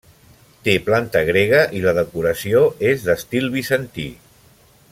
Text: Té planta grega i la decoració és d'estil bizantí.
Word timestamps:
Té 0.67 0.73
planta 0.87 1.21
grega 1.27 1.59
i 1.79 1.83
la 1.85 1.95
decoració 1.99 2.65
és 2.93 3.07
d'estil 3.11 3.55
bizantí. 3.59 4.09